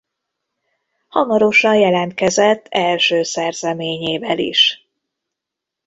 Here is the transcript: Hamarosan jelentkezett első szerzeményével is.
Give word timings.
Hamarosan 1.09 1.75
jelentkezett 1.79 2.67
első 2.69 3.23
szerzeményével 3.23 4.39
is. 4.39 4.87